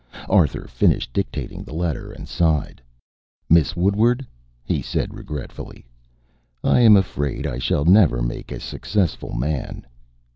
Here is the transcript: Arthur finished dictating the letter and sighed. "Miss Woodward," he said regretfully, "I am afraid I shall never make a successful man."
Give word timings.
Arthur 0.29 0.65
finished 0.67 1.13
dictating 1.13 1.61
the 1.61 1.75
letter 1.75 2.11
and 2.11 2.27
sighed. 2.27 2.81
"Miss 3.51 3.75
Woodward," 3.75 4.25
he 4.63 4.81
said 4.81 5.13
regretfully, 5.13 5.85
"I 6.63 6.79
am 6.79 6.97
afraid 6.97 7.45
I 7.45 7.59
shall 7.59 7.85
never 7.85 8.23
make 8.23 8.51
a 8.51 8.59
successful 8.59 9.33
man." 9.35 9.85